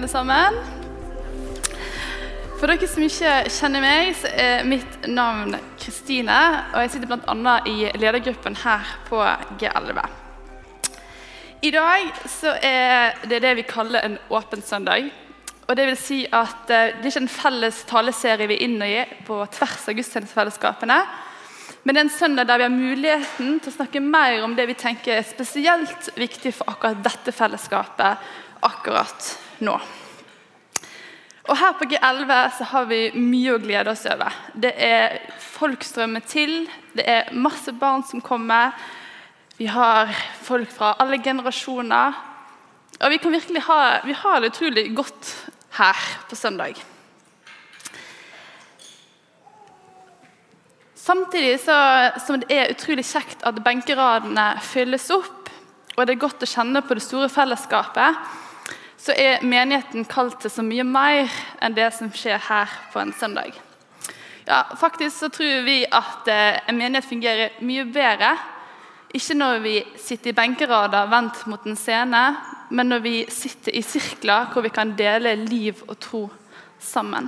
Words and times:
alle 0.00 0.08
sammen. 0.08 0.54
For 2.56 2.70
dere 2.70 2.86
som 2.88 3.04
ikke 3.04 3.32
kjenner 3.52 3.82
meg, 3.84 4.14
så 4.16 4.30
er 4.32 4.62
mitt 4.68 5.08
navn 5.12 5.58
Kristine. 5.80 6.36
Og 6.72 6.84
jeg 6.84 6.92
sitter 6.94 7.10
bl.a. 7.10 7.56
i 7.68 7.90
ledergruppen 8.00 8.56
her 8.62 8.94
på 9.10 9.20
G11. 9.60 10.00
I 11.68 11.72
dag 11.74 12.22
så 12.32 12.54
er 12.64 13.18
det 13.28 13.42
det 13.44 13.52
vi 13.58 13.66
kaller 13.68 14.06
en 14.06 14.16
åpen 14.32 14.64
søndag. 14.64 15.10
Og 15.68 15.76
Det 15.76 15.86
vil 15.90 16.00
si 16.00 16.22
at 16.24 16.72
eh, 16.72 16.94
det 16.96 17.04
er 17.04 17.10
ikke 17.12 17.24
en 17.26 17.34
felles 17.34 17.82
taleserie 17.90 18.48
vi 18.48 18.56
er 18.56 18.64
inne 18.70 18.88
i 18.88 19.04
på 19.26 19.36
tvers 19.52 19.84
av 19.84 20.00
gudstjenestefellesskapene. 20.00 20.98
Men 21.84 21.94
det 21.94 22.00
er 22.00 22.08
en 22.08 22.16
søndag 22.16 22.48
der 22.48 22.62
vi 22.62 22.68
har 22.70 22.72
muligheten 22.72 23.60
til 23.60 23.72
å 23.74 23.76
snakke 23.76 24.00
mer 24.00 24.40
om 24.48 24.56
det 24.56 24.64
vi 24.72 24.80
tenker 24.80 25.18
er 25.18 25.28
spesielt 25.28 26.10
viktig 26.16 26.56
for 26.56 26.72
akkurat 26.72 27.04
dette 27.04 27.36
fellesskapet 27.36 28.32
akkurat 28.64 29.30
nå. 29.64 29.76
Og 31.50 31.56
Her 31.58 31.72
på 31.74 31.88
G11 31.90 32.32
så 32.58 32.66
har 32.70 32.84
vi 32.86 33.00
mye 33.18 33.56
å 33.56 33.60
glede 33.62 33.90
oss 33.90 34.04
over. 34.06 34.34
Det 34.54 34.70
er 34.76 35.16
folk 35.40 35.82
strømmer 35.82 36.22
til, 36.22 36.68
det 36.94 37.06
er 37.10 37.32
masse 37.34 37.72
barn 37.74 38.04
som 38.06 38.22
kommer. 38.22 38.76
Vi 39.58 39.66
har 39.66 40.12
folk 40.46 40.70
fra 40.72 40.94
alle 41.02 41.18
generasjoner. 41.18 42.14
Og 43.00 43.10
vi 43.10 43.18
kan 43.18 43.34
virkelig 43.34 43.64
ha, 43.66 43.80
vi 44.04 44.14
har 44.14 44.40
det 44.40 44.52
utrolig 44.52 44.86
godt 44.94 45.34
her 45.80 46.06
på 46.28 46.38
søndag. 46.38 46.78
Samtidig 50.94 51.56
så, 51.64 51.76
som 52.22 52.38
det 52.42 52.52
er 52.54 52.74
utrolig 52.74 53.06
kjekt 53.08 53.42
at 53.48 53.58
benkeradene 53.64 54.52
fylles 54.62 55.08
opp, 55.14 55.48
og 55.96 56.06
det 56.06 56.14
er 56.14 56.22
godt 56.22 56.44
å 56.44 56.48
kjenne 56.48 56.84
på 56.84 56.94
det 56.94 57.02
store 57.02 57.30
fellesskapet, 57.32 58.20
så 59.00 59.16
er 59.16 59.44
menigheten 59.46 60.04
kalt 60.04 60.40
til 60.42 60.52
så 60.52 60.64
mye 60.66 60.84
mer 60.84 61.32
enn 61.64 61.76
det 61.76 61.88
som 61.96 62.12
skjer 62.12 62.40
her 62.50 62.70
på 62.92 63.00
en 63.00 63.12
søndag. 63.16 63.56
Ja, 64.44 64.64
faktisk 64.76 65.16
så 65.16 65.28
tror 65.32 65.64
vi 65.64 65.82
at 65.86 66.28
eh, 66.28 66.60
en 66.68 66.78
menighet 66.80 67.08
fungerer 67.08 67.60
mye 67.64 67.86
bedre 67.88 68.34
ikke 69.10 69.34
når 69.34 69.62
vi 69.64 69.74
sitter 69.98 70.30
i 70.30 70.36
benkerader 70.38 71.08
vendt 71.10 71.42
mot 71.50 71.64
en 71.66 71.78
scene, 71.78 72.22
men 72.70 72.90
når 72.92 73.00
vi 73.02 73.14
sitter 73.26 73.74
i 73.74 73.82
sirkler 73.82 74.52
hvor 74.52 74.62
vi 74.62 74.70
kan 74.74 74.92
dele 74.94 75.34
liv 75.34 75.80
og 75.88 75.96
tro 75.98 76.22
sammen. 76.78 77.26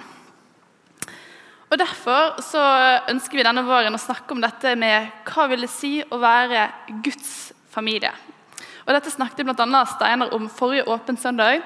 Og 1.73 1.79
Derfor 1.81 2.37
så 2.45 2.63
ønsker 3.11 3.41
vi 3.41 3.47
denne 3.47 3.65
våren 3.67 3.97
å 3.97 4.01
snakke 4.01 4.35
om 4.35 4.43
dette 4.45 4.77
med 4.79 5.25
hva 5.27 5.49
vil 5.51 5.65
det 5.65 5.73
si 5.73 5.97
å 6.05 6.21
være 6.23 6.69
Guds 7.03 7.51
familie. 7.73 8.13
Og 8.83 8.93
Dette 8.97 9.13
snakket 9.15 9.47
bl.a. 9.47 9.85
Steinar 9.87 10.35
om 10.35 10.49
forrige 10.51 10.87
Åpen 10.91 11.19
søndag. 11.21 11.63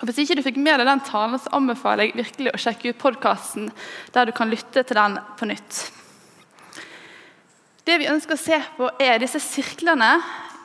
Og 0.00 0.08
Hvis 0.08 0.22
ikke 0.24 0.38
du 0.38 0.44
fikk 0.46 0.58
med 0.58 0.80
deg 0.80 0.88
den 0.88 1.02
talen, 1.06 1.38
så 1.38 1.52
anbefaler 1.54 2.08
jeg 2.08 2.18
virkelig 2.18 2.52
å 2.52 2.60
sjekke 2.60 2.90
ut 2.90 3.02
podkasten 3.02 3.68
der 4.14 4.26
du 4.26 4.32
kan 4.34 4.50
lytte 4.50 4.82
til 4.82 4.98
den 4.98 5.18
på 5.38 5.46
nytt. 5.50 5.82
Det 7.86 7.98
vi 7.98 8.10
ønsker 8.10 8.34
å 8.34 8.40
se 8.40 8.58
på, 8.76 8.88
er 9.02 9.20
disse 9.22 9.40
sirklene 9.42 10.16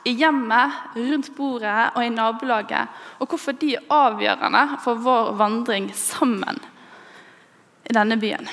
i 0.06 0.14
hjemmet, 0.18 0.94
rundt 0.96 1.30
bordet 1.36 1.90
og 1.92 2.02
i 2.02 2.10
nabolaget, 2.14 2.98
og 3.18 3.30
hvorfor 3.30 3.56
de 3.58 3.74
er 3.76 3.86
avgjørende 3.92 4.80
for 4.84 5.02
vår 5.02 5.32
vandring 5.38 5.90
sammen 5.94 6.60
i 7.88 7.94
denne 7.94 8.18
byen. 8.20 8.48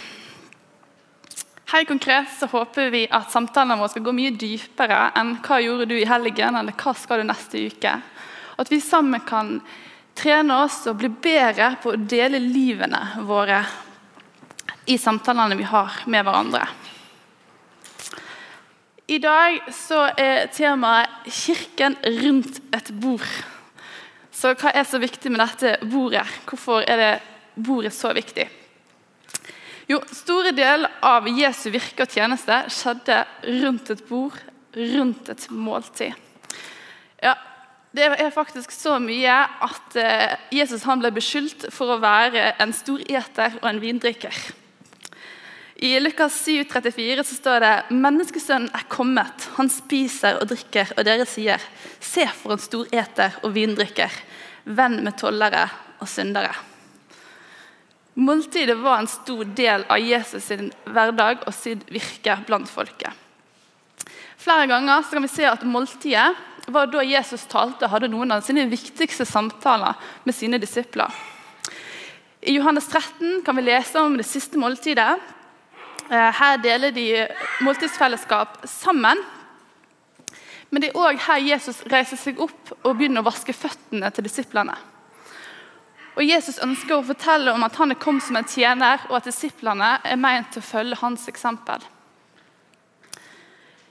Helt 1.75 1.87
konkret 1.87 2.29
så 2.39 2.47
håper 2.47 2.87
vi 2.89 3.01
at 3.11 3.33
samtalene 3.33 3.75
våre 3.75 3.91
skal 3.91 4.03
gå 4.05 4.11
mye 4.15 4.31
dypere 4.39 5.09
enn 5.19 5.33
hva 5.43 5.57
gjorde 5.59 5.89
du 5.89 5.97
i 5.97 6.05
helgen, 6.07 6.55
eller 6.55 6.71
hva 6.71 6.93
skal 6.95 7.19
du 7.19 7.25
neste 7.27 7.65
uke. 7.67 7.91
At 8.55 8.71
vi 8.71 8.79
sammen 8.79 9.19
kan 9.27 9.57
trene 10.15 10.61
oss 10.63 10.77
og 10.87 11.01
bli 11.01 11.09
bedre 11.11 11.73
på 11.83 11.91
å 11.91 11.99
dele 11.99 12.39
livene 12.39 13.03
våre 13.27 13.59
i 14.87 14.95
samtalene 14.95 15.59
vi 15.59 15.67
har 15.67 15.99
med 16.07 16.23
hverandre. 16.23 16.63
I 19.11 19.19
dag 19.19 19.67
så 19.75 20.05
er 20.15 20.47
temaet 20.55 21.27
'Kirken 21.27 21.99
rundt 22.23 22.61
et 22.71 22.95
bord'. 23.03 23.43
Så 24.31 24.55
hva 24.55 24.71
er 24.71 24.87
så 24.87 25.03
viktig 25.03 25.27
med 25.27 25.43
dette 25.43 25.75
bordet? 25.91 26.23
Hvorfor 26.47 26.87
er 26.87 26.97
det 27.03 27.15
bordet 27.59 27.91
så 27.91 28.15
viktig? 28.15 28.47
Jo, 29.85 29.99
Store 30.09 30.49
deler 30.55 30.89
av 31.05 31.27
Jesu 31.29 31.67
virke 31.73 32.07
og 32.07 32.13
tjeneste 32.13 32.63
skjedde 32.73 33.19
rundt 33.61 33.91
et 33.93 34.01
bord, 34.09 34.37
rundt 34.73 35.29
et 35.29 35.45
måltid. 35.53 36.15
Ja, 37.21 37.35
Det 37.95 38.09
er 38.19 38.33
faktisk 38.33 38.73
så 38.75 38.97
mye 38.99 39.35
at 39.63 39.95
eh, 39.95 40.33
Jesus 40.51 40.83
ble 40.83 41.13
beskyldt 41.15 41.69
for 41.71 41.93
å 41.93 42.01
være 42.01 42.55
en 42.59 42.73
storeter 42.75 43.55
og 43.61 43.69
en 43.69 43.79
vindrikker. 43.79 44.35
I 45.75 45.93
Lukas 45.99 46.41
7, 46.43 46.65
34 46.71 47.23
så 47.23 47.37
står 47.37 47.63
det 47.63 47.73
menneskesønnen 47.95 48.73
er 48.75 48.85
kommet, 48.91 49.47
han 49.55 49.71
spiser 49.71 50.41
og 50.41 50.49
drikker, 50.51 50.91
og 50.97 51.07
dere 51.07 51.27
sier, 51.29 51.61
se 51.99 52.27
for 52.35 52.55
en 52.55 52.63
storeter 52.63 53.39
og 53.43 53.53
vindrikker, 53.55 54.11
venn 54.65 55.03
med 55.05 55.15
tollere 55.19 55.67
og 55.99 56.09
syndere. 56.09 56.55
Måltidet 58.15 58.77
var 58.79 59.01
en 59.01 59.07
stor 59.11 59.43
del 59.57 59.83
av 59.91 59.99
Jesus 59.99 60.45
sin 60.47 60.69
hverdag 60.87 61.41
og 61.43 61.53
sitt 61.53 61.83
virke 61.91 62.37
blant 62.47 62.69
folket. 62.71 63.11
Flere 64.39 64.69
ganger 64.71 65.03
kan 65.09 65.25
vi 65.25 65.31
se 65.31 65.47
at 65.49 65.65
måltidet 65.67 66.29
var 66.71 66.87
da 66.87 67.03
Jesus 67.03 67.43
talte 67.51 67.85
og 67.85 67.91
hadde 67.91 68.09
noen 68.13 68.31
av 68.31 68.43
sine 68.45 68.63
viktigste 68.71 69.27
samtaler 69.27 69.99
med 70.23 70.35
sine 70.37 70.59
disipler. 70.61 71.11
I 72.45 72.55
Johannes 72.55 72.87
13 72.87 73.41
kan 73.45 73.57
vi 73.57 73.65
lese 73.65 73.99
om 73.99 74.15
det 74.17 74.27
siste 74.29 74.59
måltidet. 74.61 75.17
Eh, 76.09 76.31
her 76.39 76.57
deler 76.61 76.93
de 76.95 77.25
måltidsfellesskap 77.65 78.61
sammen. 78.69 79.19
Men 80.69 80.81
det 80.81 80.91
er 80.91 80.99
òg 81.03 81.19
her 81.25 81.41
Jesus 81.41 81.83
reiser 81.91 82.19
seg 82.21 82.39
opp 82.39 82.75
og 82.83 82.93
begynner 82.95 83.25
å 83.25 83.27
vaske 83.27 83.53
føttene 83.53 84.11
til 84.13 84.29
disiplene. 84.29 84.77
Og 86.15 86.23
Jesus 86.23 86.61
ønsker 86.63 86.95
å 86.95 87.03
fortelle 87.03 87.51
om 87.51 87.63
at 87.65 87.75
han 87.75 87.91
er 87.91 87.99
kommet 87.99 88.23
som 88.23 88.37
en 88.39 88.47
tjener, 88.47 89.03
og 89.09 89.17
at 89.19 89.27
disiplene 89.27 89.97
er 89.99 90.19
meint 90.19 90.47
til 90.53 90.63
å 90.63 90.69
følge 90.69 90.99
hans 91.01 91.27
eksempel. 91.27 91.83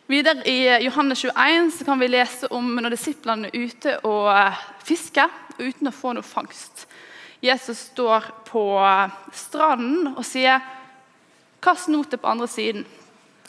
Videre 0.08 0.44
I 0.48 0.84
Johannes 0.84 1.20
21 1.24 1.70
så 1.78 1.84
kan 1.84 2.00
vi 2.00 2.10
lese 2.12 2.48
om 2.52 2.74
når 2.76 2.92
disiplene 2.92 3.48
er 3.48 3.68
ute 3.68 3.94
og 4.04 4.28
fisker 4.84 5.32
uten 5.58 5.88
å 5.88 5.94
få 5.96 6.12
noe 6.16 6.24
fangst. 6.24 6.86
Jesus 7.44 7.90
står 7.90 8.26
på 8.48 8.64
stranden 9.32 10.14
og 10.14 10.24
sier 10.24 10.60
'kast 11.60 11.88
notet 11.88 12.20
på 12.20 12.28
andre 12.28 12.46
siden'. 12.46 12.84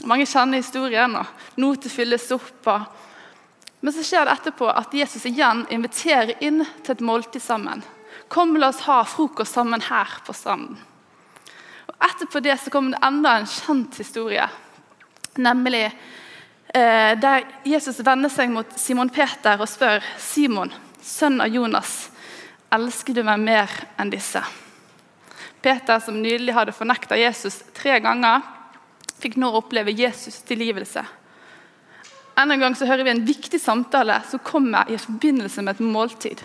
Mange 0.04 0.26
kjenner 0.26 0.58
historien, 0.58 1.16
og 1.16 1.26
notet 1.58 1.92
fylles 1.92 2.32
opp. 2.32 2.68
Men 3.82 3.94
så 3.94 4.04
skjer 4.04 4.26
det 4.26 4.32
etterpå 4.32 4.68
at 4.68 4.94
Jesus 4.94 5.26
igjen 5.26 5.66
inviterer 5.70 6.36
inn 6.42 6.66
til 6.84 6.92
et 6.92 7.02
måltid 7.02 7.42
sammen. 7.42 7.84
Kom, 8.28 8.58
la 8.58 8.70
oss 8.70 8.84
ha 8.88 9.04
frokost 9.06 9.54
sammen 9.54 9.82
her 9.82 10.18
på 10.26 10.34
stranden. 10.34 10.78
Og 11.86 12.06
Etterpå 12.08 12.42
det 12.44 12.58
så 12.60 12.74
kom 12.74 12.90
det 12.92 13.02
enda 13.06 13.38
en 13.38 13.48
kjent 13.50 13.98
historie. 14.02 14.48
Nemlig 15.36 15.86
eh, 15.86 17.14
der 17.20 17.46
Jesus 17.68 18.02
vender 18.04 18.32
seg 18.32 18.52
mot 18.52 18.74
Simon 18.80 19.12
Peter 19.14 19.62
og 19.62 19.70
spør 19.70 20.04
Simon, 20.20 20.74
sønn 21.02 21.40
av 21.44 21.54
Jonas, 21.54 22.10
elsker 22.74 23.16
du 23.16 23.24
meg 23.24 23.44
mer 23.44 23.72
enn 24.02 24.12
disse? 24.12 24.42
Peter, 25.62 26.02
som 26.04 26.18
nylig 26.22 26.54
hadde 26.54 26.76
fornekta 26.78 27.18
Jesus 27.18 27.62
tre 27.74 27.98
ganger, 28.04 28.44
fikk 29.22 29.38
nå 29.42 29.50
oppleve 29.58 29.94
Jesus' 29.96 30.44
tilgivelse. 30.46 31.06
Enda 32.36 32.58
en 32.58 32.66
gang 32.66 32.76
så 32.76 32.86
hører 32.90 33.08
vi 33.08 33.14
en 33.14 33.26
viktig 33.26 33.62
samtale 33.62 34.20
som 34.30 34.44
kommer 34.44 34.92
i 34.92 35.00
forbindelse 35.00 35.64
med 35.64 35.78
et 35.78 35.88
måltid 35.88 36.44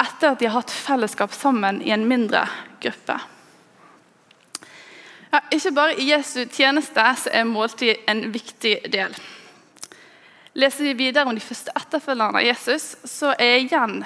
etter 0.00 0.32
at 0.32 0.40
de 0.40 0.48
har 0.48 0.58
hatt 0.60 0.72
fellesskap 0.72 1.34
sammen 1.36 1.82
i 1.84 1.92
en 1.94 2.06
mindre 2.08 2.46
gruppe. 2.80 3.18
Ja, 5.30 5.42
ikke 5.54 5.72
bare 5.76 5.98
i 6.00 6.08
Jesu 6.10 6.42
tjeneste 6.50 7.04
så 7.22 7.30
er 7.30 7.46
måltid 7.46 8.08
en 8.10 8.24
viktig 8.34 8.80
del. 8.90 9.14
Leser 10.58 10.88
vi 10.88 10.96
videre 10.98 11.28
om 11.30 11.36
de 11.36 11.44
første 11.44 11.70
etterfølgerne 11.78 12.40
av 12.40 12.46
Jesus, 12.46 12.96
så 13.06 13.36
er 13.38 13.60
igjen 13.60 14.00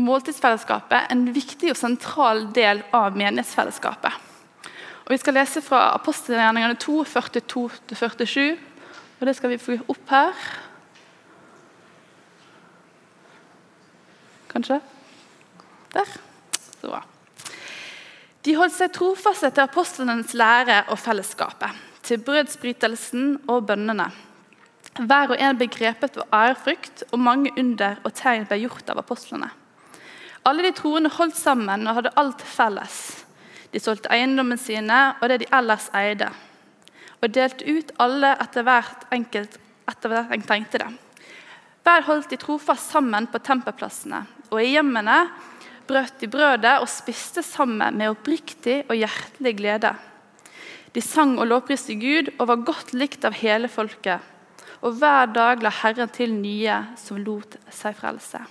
måltidsfellesskapet 0.00 1.12
en 1.12 1.26
viktig 1.34 1.74
og 1.74 1.78
sentral 1.78 2.46
del 2.56 2.80
av 2.96 3.18
menighetsfellesskapet. 3.18 4.16
Og 5.04 5.12
Vi 5.12 5.20
skal 5.20 5.36
lese 5.36 5.60
fra 5.60 5.90
apostelgjerningene 5.98 6.80
2, 6.80 7.02
42-47. 7.04 8.56
og 9.20 9.26
Det 9.26 9.36
skal 9.36 9.50
vi 9.50 9.58
få 9.58 9.78
opp 9.88 10.08
her. 10.08 10.32
Kanskje? 14.48 14.80
Der. 15.94 16.14
Så 16.80 16.90
bra. 16.90 17.02
De 18.44 18.52
holdt 18.58 18.76
seg 18.76 18.92
trofaste 18.92 19.48
til 19.54 19.64
apostlenes 19.64 20.34
lære 20.36 20.82
og 20.92 20.98
fellesskapet, 21.00 21.72
til 22.04 22.20
brødsbrytelsen 22.20 23.38
og 23.48 23.64
bønnene. 23.70 24.10
Hver 24.94 25.32
og 25.32 25.40
en 25.40 25.58
begrepet 25.58 26.18
ved 26.18 26.34
ærefrykt, 26.34 27.04
og 27.12 27.18
mange 27.18 27.50
under 27.58 27.96
og 28.04 28.12
tegn 28.14 28.44
ble 28.46 28.60
gjort 28.62 28.90
av 28.92 29.00
apostlene. 29.00 29.48
Alle 30.44 30.66
de 30.66 30.74
troende 30.76 31.10
holdt 31.10 31.38
sammen 31.38 31.88
og 31.88 31.96
hadde 31.98 32.12
alt 32.20 32.42
felles. 32.44 32.98
De 33.72 33.80
solgte 33.80 34.12
eiendommen 34.12 34.60
sine 34.60 34.98
og 35.20 35.30
det 35.32 35.40
de 35.42 35.48
ellers 35.56 35.88
eide, 35.96 36.28
og 37.22 37.32
delte 37.32 37.64
ut 37.64 37.94
alle 37.98 38.34
etter 38.44 38.66
hvert 38.66 39.08
enkelt 39.16 39.56
etter 39.90 40.12
hvert 40.12 40.36
en 40.36 40.44
trengte 40.44 40.80
det. 40.84 40.92
Hver 41.84 42.04
holdt 42.06 42.30
de 42.30 42.38
trofast 42.40 42.92
sammen 42.92 43.26
på 43.28 43.40
tempelplassene, 43.44 44.22
og 44.52 44.60
i 44.60 44.70
hjemmene 44.76 45.18
brøt 45.88 46.20
de 46.20 46.28
brødet 46.30 46.78
og 46.80 46.90
spiste 46.90 47.42
sammen 47.44 47.98
med 47.98 48.12
oppriktig 48.12 48.82
og 48.88 48.96
hjertelig 48.98 49.54
glede. 49.58 49.92
De 50.94 51.02
sang 51.02 51.36
og 51.42 51.48
lovpriste 51.50 51.96
Gud 51.98 52.30
og 52.38 52.48
var 52.50 52.66
godt 52.66 52.92
likt 52.94 53.24
av 53.26 53.36
hele 53.40 53.68
folket. 53.68 54.22
Og 54.84 54.98
hver 55.00 55.30
dag 55.32 55.62
la 55.64 55.72
Herren 55.82 56.10
til 56.12 56.34
nye 56.36 56.76
som 57.00 57.18
lot 57.18 57.56
seg 57.72 57.96
frelse. 57.98 58.42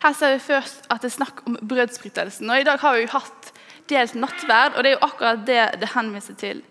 Her 0.00 0.14
ser 0.16 0.36
vi 0.36 0.44
først 0.44 0.86
at 0.88 1.02
det 1.02 1.10
er 1.10 1.16
snakk 1.18 1.42
om 1.44 1.58
brødsbrytelsen. 1.60 2.48
Og 2.48 2.62
I 2.62 2.68
dag 2.68 2.80
har 2.80 2.96
vi 2.96 3.04
jo 3.04 3.12
hatt 3.12 3.50
delt 3.90 4.14
nattverd, 4.16 4.76
og 4.76 4.84
det 4.84 4.92
er 4.92 4.96
jo 4.96 5.08
akkurat 5.08 5.42
det 5.44 5.64
det 5.82 5.90
henviser 5.92 6.38
til. 6.40 6.62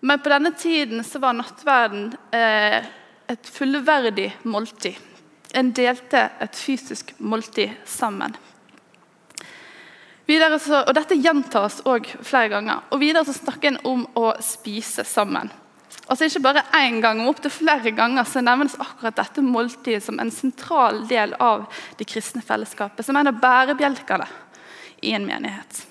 Men 0.00 0.22
på 0.22 0.30
denne 0.32 0.54
tiden 0.56 1.02
så 1.04 1.20
var 1.20 1.36
nattverden 1.36 2.12
eh, 2.32 2.86
et 3.28 3.50
fullverdig 3.52 4.30
måltid. 4.48 4.96
En 5.56 5.72
delte 5.72 6.28
et 6.40 6.56
fysisk 6.56 7.14
måltid 7.18 7.72
sammen. 7.88 8.36
Så, 10.28 10.82
og 10.82 10.90
Dette 10.92 11.16
gjentas 11.16 11.78
også 11.88 12.20
flere 12.20 12.50
ganger. 12.52 12.82
Og 12.92 13.00
Videre 13.00 13.24
så 13.24 13.32
snakker 13.32 13.70
en 13.70 13.80
om 13.88 14.04
å 14.18 14.34
spise 14.44 15.06
sammen. 15.08 15.48
Altså 16.08 16.24
Ikke 16.28 16.42
bare 16.44 16.64
én 16.76 17.00
gang, 17.00 17.20
men 17.20 17.28
opptil 17.28 17.52
flere 17.52 17.92
ganger 17.96 18.24
så 18.28 18.40
nevnes 18.44 18.76
akkurat 18.80 19.16
dette 19.16 19.44
måltidet 19.44 20.04
som 20.04 20.20
en 20.20 20.32
sentral 20.32 21.02
del 21.08 21.34
av 21.40 21.66
det 21.96 22.08
kristne 22.08 22.42
fellesskapet, 22.44 23.04
som 23.04 23.16
en 23.16 23.28
av 23.28 23.40
bærebjelkene 23.40 24.28
i 25.04 25.12
en 25.16 25.26
menighet. 25.28 25.84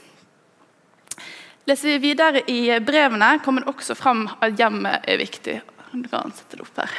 Leser 1.67 1.95
vi 1.95 1.97
videre 2.09 2.41
i 2.49 2.79
brevene, 2.79 3.39
kommer 3.45 3.65
det 3.65 3.73
også 3.73 3.97
fram 3.97 4.25
at 4.37 4.57
hjemmet 4.57 5.05
er 5.05 5.21
viktig. 5.21 5.57
Du 5.91 6.05
kan 6.09 6.33
sette 6.33 6.57
det 6.57 6.65
opp 6.65 6.81
her. 6.81 6.93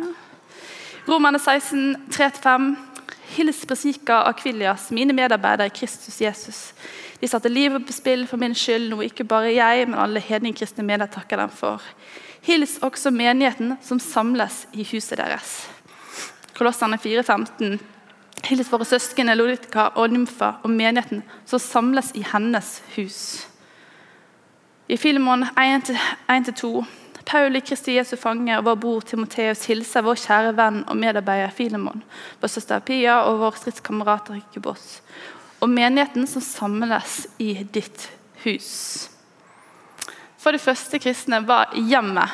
Ja. 0.00 0.08
Romerne 1.08 1.38
16, 1.38 1.96
3-5. 2.10 2.76
Hils 3.36 3.66
Presika 3.66 4.22
Akvilias, 4.28 4.90
mine 4.90 5.12
medarbeidere 5.12 5.66
i 5.66 5.70
Kristus 5.70 6.20
Jesus. 6.20 6.74
De 7.20 7.28
satte 7.28 7.48
livet 7.48 7.86
på 7.86 7.94
spill 7.96 8.26
for 8.28 8.36
min 8.36 8.52
skyld, 8.54 8.90
noe 8.90 9.06
ikke 9.06 9.24
bare 9.24 9.54
jeg, 9.54 9.86
men 9.88 9.96
alle 9.96 10.20
hedningkristne 10.20 10.84
medier 10.84 11.08
takker 11.08 11.40
dem 11.40 11.48
for. 11.48 11.80
Hils 12.44 12.76
også 12.84 13.08
menigheten 13.10 13.78
som 13.80 14.00
samles 14.04 14.66
i 14.76 14.84
huset 14.90 15.16
deres. 15.22 15.54
Kolossene 16.58 17.00
4,15. 17.00 17.80
Hils 18.50 18.68
våre 18.68 18.84
søsken 18.84 19.32
Elodika 19.32 19.88
og 19.96 20.12
Nymfa 20.12 20.58
og 20.60 20.70
menigheten 20.76 21.24
som 21.48 21.62
samles 21.62 22.12
i 22.20 22.26
hennes 22.34 22.82
hus. 22.98 23.20
I 24.88 25.00
Filemon 25.00 25.48
1-2. 25.56 26.84
Pauli 27.28 27.60
Kristi 27.60 27.98
Jesu 27.98 28.16
fange 28.16 28.54
og 28.56 28.64
vår 28.64 28.76
bror 28.80 29.04
Timoteus 29.04 29.66
hilser 29.68 30.04
vår 30.06 30.16
kjære 30.22 30.54
venn 30.56 30.78
og 30.88 30.96
medarbeider 30.96 31.52
Filemon, 31.52 32.00
vår 32.40 32.52
søster 32.54 32.80
Pia 32.80 33.18
og 33.28 33.42
vår 33.42 33.58
stridskamerat 33.60 34.30
Rikubos, 34.32 35.02
og 35.60 35.68
menigheten 35.68 36.24
som 36.30 36.44
samles 36.44 37.26
i 37.36 37.52
ditt 37.68 38.08
hus. 38.46 38.70
For 40.40 40.56
de 40.56 40.62
første 40.62 41.00
kristne 41.02 41.42
var 41.44 41.74
hjemmet 41.76 42.32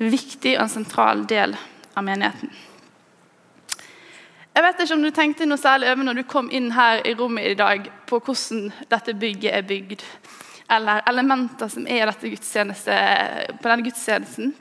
viktig 0.00 0.56
og 0.56 0.64
en 0.64 0.72
sentral 0.72 1.26
del 1.28 1.52
av 1.92 2.06
menigheten. 2.06 2.48
Jeg 4.54 4.64
vet 4.64 4.80
ikke 4.82 4.96
om 4.96 5.04
du 5.04 5.10
tenkte 5.14 5.46
noe 5.46 5.60
særlig 5.60 5.90
over 5.90 6.06
når 6.06 6.22
du 6.22 6.28
kom 6.28 6.48
inn 6.52 6.72
her 6.72 7.04
i 7.04 7.12
rommet 7.18 7.52
i 7.52 7.58
dag, 7.58 7.84
på 8.08 8.18
hvordan 8.18 8.70
dette 8.88 9.14
bygget 9.14 9.52
er 9.54 9.68
bygd, 9.68 10.04
eller 10.70 11.02
elementer 11.10 11.68
som 11.68 11.86
er 11.86 12.12
på 12.14 13.68
denne 13.68 13.84
gudstjenesten. 13.84 14.52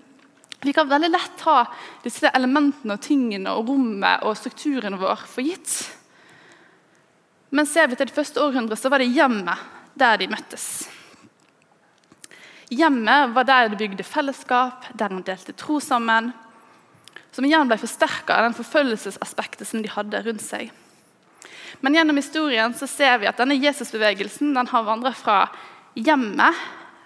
Vi 0.62 0.74
kan 0.76 0.90
veldig 0.90 1.10
lett 1.14 1.38
ta 1.40 1.62
disse 2.04 2.32
elementene 2.36 2.98
og 2.98 3.04
tingene 3.04 3.54
og 3.56 3.70
rommet 3.70 4.26
og 4.28 4.36
strukturen 4.36 4.98
vår 5.00 5.24
for 5.30 5.46
gitt. 5.46 5.76
Men 7.56 7.70
ser 7.70 7.88
vi 7.88 7.98
til 7.98 8.10
det 8.10 8.16
første 8.16 8.42
århundret, 8.44 8.80
så 8.80 8.92
var 8.92 9.02
det 9.02 9.14
hjemmet 9.14 9.62
der 10.00 10.20
de 10.20 10.28
møttes. 10.30 10.90
Hjemmet 12.70 13.32
var 13.34 13.48
der 13.50 13.72
de 13.72 13.80
bygde 13.80 14.06
fellesskap, 14.06 14.92
der 14.94 15.10
de 15.10 15.24
delte 15.26 15.56
tro 15.58 15.80
sammen. 15.82 16.34
Som 17.32 17.48
igjen 17.48 17.70
ble 17.70 17.80
forsterka 17.80 18.36
av 18.36 18.50
den 18.50 18.58
forfølgelsesaspektet 18.58 19.68
som 19.70 19.82
de 19.82 19.90
hadde 19.90 20.22
rundt 20.26 20.44
seg. 20.44 20.70
Men 21.80 21.96
gjennom 21.96 22.18
historien 22.20 22.74
så 22.76 22.88
ser 22.90 23.22
vi 23.22 23.30
at 23.30 23.40
denne 23.40 23.58
Jesusbevegelsen 23.58 24.52
den 24.58 24.70
har 24.70 24.86
vandra 24.86 25.14
fra 25.16 25.44
hjemmet 26.06 26.58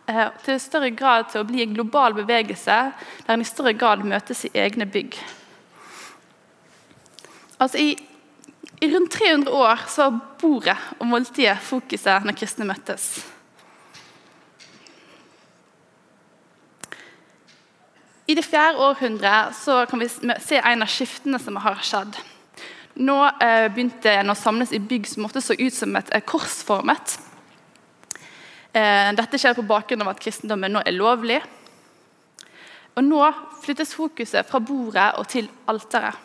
eh, 0.08 0.30
til 0.46 0.60
større 0.62 0.92
grad 0.96 1.30
til 1.32 1.44
å 1.44 1.48
bli 1.48 1.64
en 1.64 1.76
global 1.76 2.16
bevegelse 2.18 2.80
der 3.26 3.34
en 3.34 3.44
i 3.44 3.48
større 3.48 3.76
grad 3.78 4.06
møtes 4.08 4.46
i 4.48 4.54
egne 4.66 4.88
bygg. 4.90 5.18
Altså 7.60 7.80
i, 7.80 7.94
i 8.82 8.90
rundt 8.92 9.14
300 9.14 9.54
år 9.54 9.86
så 9.88 10.10
var 10.10 10.20
bordet 10.42 10.80
og 11.00 11.08
måltidet 11.08 11.62
fokuset 11.64 12.26
når 12.26 12.38
kristne 12.40 12.68
møttes. 12.68 13.14
I 18.28 18.36
det 18.36 18.46
fjerde 18.48 18.80
århundret 18.80 19.56
så 19.56 19.84
kan 19.90 20.00
vi 20.00 20.08
se 20.10 20.60
en 20.60 20.84
av 20.84 20.92
skiftene 20.92 21.40
som 21.44 21.60
har 21.60 21.82
skjedd. 21.84 22.16
Nå 23.04 23.18
eh, 23.42 23.68
begynte 23.74 24.12
en 24.14 24.32
å 24.32 24.38
samles 24.38 24.72
i 24.72 24.80
bygg 24.80 25.10
som 25.10 25.26
ofte 25.28 25.42
så 25.44 25.58
ut 25.58 25.76
som 25.76 25.96
et 26.00 26.12
eh, 26.14 26.24
korsformet. 26.24 27.18
Eh, 28.74 29.10
dette 29.14 29.38
skjer 29.38 29.54
på 29.54 29.66
bakgrunn 29.70 30.02
av 30.02 30.16
at 30.16 30.22
kristendommen 30.22 30.74
nå 30.74 30.82
er 30.82 30.96
lovlig. 30.98 31.40
Og 32.98 33.06
Nå 33.06 33.22
flyttes 33.64 33.94
fokuset 33.98 34.46
fra 34.50 34.62
bordet 34.62 35.12
og 35.18 35.28
til 35.30 35.50
alteret. 35.70 36.18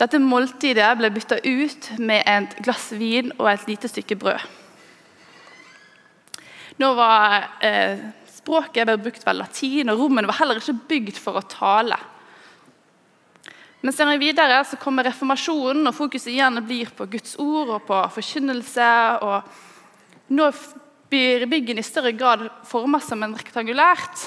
Dette 0.00 0.18
måltidet 0.18 0.88
ble 0.98 1.10
bytta 1.12 1.38
ut 1.44 1.88
med 2.00 2.24
et 2.26 2.56
glass 2.64 2.90
vin 2.96 3.28
og 3.36 3.50
et 3.50 3.66
lite 3.68 3.90
stykke 3.90 4.16
brød. 4.18 4.46
Nå 6.80 6.94
var 6.96 7.36
eh, 7.64 8.00
Språket 8.32 8.88
ble 8.88 8.96
brukt 8.98 9.22
vel 9.22 9.38
latin, 9.38 9.92
og 9.92 10.00
rommene 10.00 10.26
var 10.26 10.40
heller 10.40 10.58
ikke 10.58 10.88
bygd 10.88 11.18
for 11.22 11.38
å 11.38 11.44
tale. 11.46 11.94
Men 13.82 13.94
vi 13.94 14.16
videre, 14.18 14.64
så 14.66 14.78
kommer 14.82 15.06
reformasjonen, 15.06 15.86
og 15.86 15.94
fokuset 15.94 16.32
igjen 16.32 16.58
blir 16.66 16.90
på 16.90 17.06
Guds 17.12 17.36
ord 17.38 17.70
og 17.76 17.86
på 17.86 18.00
forkynnelse. 18.16 18.88
og 19.22 20.34
Nå 20.34 20.48
blir 21.12 21.44
byggene 21.50 21.82
i 21.82 21.86
større 21.86 22.14
grad 22.16 22.48
formet 22.68 23.04
som 23.04 23.22
en 23.24 23.36
rektangulært, 23.36 24.26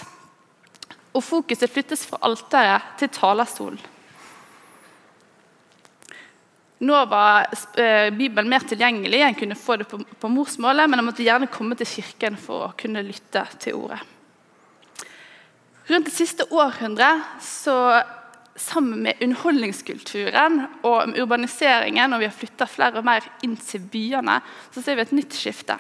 og 1.16 1.24
fokuset 1.24 1.72
flyttes 1.72 2.06
fra 2.10 2.20
alteret 2.28 2.96
til 3.00 3.12
talerstolen. 3.16 3.80
Nå 6.86 6.98
var 7.08 7.46
eh, 7.80 8.10
Bibelen 8.12 8.52
mer 8.52 8.66
tilgjengelig, 8.68 9.22
en 9.24 9.38
kunne 9.40 9.56
få 9.56 9.78
det 9.80 9.88
på, 9.88 10.30
morsmålet, 10.30 10.90
men 10.92 11.00
en 11.00 11.08
måtte 11.08 11.24
gjerne 11.24 11.48
komme 11.52 11.78
til 11.80 11.88
kirken 11.88 12.36
for 12.40 12.68
å 12.68 12.74
kunne 12.78 13.04
lytte 13.06 13.46
til 13.64 13.80
ordet. 13.80 14.02
Rundt 15.88 16.10
det 16.10 16.14
siste 16.18 16.50
århundret, 16.52 17.24
så, 17.46 17.78
sammen 18.60 19.06
med 19.08 19.24
underholdningskulturen 19.24 20.66
og 20.84 21.16
urbaniseringen, 21.16 22.12
og 22.12 22.22
vi 22.22 22.28
har 22.28 22.36
flytta 22.36 22.68
flere 22.68 23.00
og 23.00 23.08
mer 23.08 23.26
inn 23.46 23.56
til 23.62 23.88
byene, 23.94 24.42
så 24.76 24.84
ser 24.84 25.00
vi 25.00 25.06
et 25.08 25.16
nytt 25.16 25.38
skifte. 25.38 25.80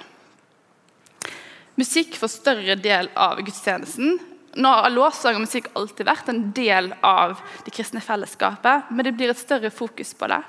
Musikk 1.75 2.15
får 2.15 2.31
større 2.31 2.75
del 2.79 3.09
av 3.19 3.41
gudstjenesten. 3.43 4.19
Nå 4.55 4.69
har 4.71 4.93
lovsang 4.93 5.35
og 5.35 5.43
musikk 5.43 5.67
alltid 5.75 6.07
vært 6.07 6.29
en 6.31 6.43
del 6.55 6.93
av 7.03 7.41
det 7.65 7.73
kristne 7.75 7.99
fellesskapet, 8.03 8.91
men 8.91 9.03
det 9.03 9.11
blir 9.17 9.33
et 9.33 9.41
større 9.41 9.71
fokus 9.75 10.13
på 10.15 10.29
det. 10.31 10.39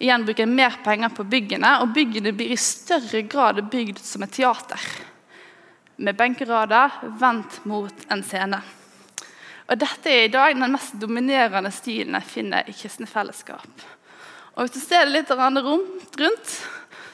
Igjen 0.00 0.22
bruker 0.24 0.46
jeg 0.46 0.54
mer 0.54 0.78
penger 0.84 1.10
på 1.12 1.26
byggene, 1.28 1.72
og 1.82 1.90
byggene 1.96 2.32
blir 2.32 2.54
i 2.54 2.60
større 2.60 3.24
grad 3.26 3.58
bygd 3.72 3.98
som 3.98 4.22
et 4.24 4.32
teater. 4.38 4.86
Med 6.00 6.16
benkerader 6.16 6.94
vendt 7.20 7.58
mot 7.68 8.06
en 8.08 8.22
scene. 8.24 8.62
Og 9.66 9.78
Dette 9.78 10.10
er 10.10 10.28
i 10.28 10.32
dag 10.32 10.54
den 10.54 10.72
mest 10.72 10.94
dominerende 10.98 11.74
stilen 11.74 12.16
jeg 12.16 12.30
finner 12.30 12.70
i 12.70 12.74
kristne 12.74 13.10
fellesskap. 13.10 13.84
Og 14.54 14.62
Hvis 14.62 14.78
du 14.78 14.80
ser 14.80 15.04
det 15.04 15.18
litt 15.18 15.30
rundt, 15.34 16.54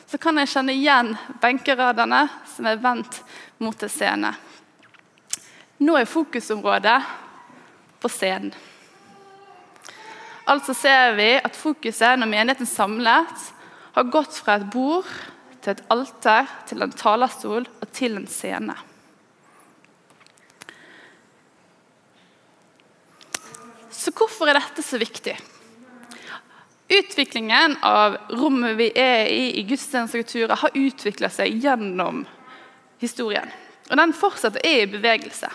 så 0.07 0.19
kan 0.23 0.39
jeg 0.39 0.53
kjenne 0.53 0.75
igjen 0.77 1.13
benkeradene 1.43 2.27
som 2.53 2.69
er 2.71 2.79
vendt 2.83 3.21
mot 3.63 3.83
en 3.83 3.91
scene. 3.91 4.33
Nå 5.83 5.97
er 5.99 6.09
fokusområdet 6.09 6.99
på 8.01 8.11
scenen. 8.13 8.55
Altså 10.47 10.77
ser 10.79 11.17
vi 11.19 11.33
at 11.43 11.59
fokuset 11.59 12.21
når 12.21 12.31
menigheten 12.31 12.69
samles, 12.71 13.51
har 13.97 14.13
gått 14.13 14.37
fra 14.45 14.59
et 14.61 14.67
bord 14.71 15.09
til 15.65 15.73
et 15.73 15.83
alter, 15.91 16.47
til 16.69 16.85
en 16.85 16.93
talerstol 16.95 17.65
og 17.67 17.87
til 17.97 18.19
en 18.21 18.29
scene. 18.31 18.77
Så 23.91 24.13
hvorfor 24.15 24.47
er 24.47 24.61
dette 24.61 24.85
så 24.87 25.01
viktig? 25.03 25.35
Utviklingen 26.89 27.77
av 27.83 28.17
rommet 28.29 28.77
vi 28.79 28.91
er 28.95 29.27
i 29.27 29.47
i 29.59 29.63
gudstjenestekulturen, 29.67 30.57
har 30.57 30.75
utvikla 30.75 31.31
seg 31.35 31.59
gjennom 31.65 32.23
historien. 33.03 33.51
Og 33.91 33.99
den 33.99 34.15
fortsetter 34.15 34.63
er 34.67 34.85
i 34.85 34.91
bevegelse. 34.91 35.51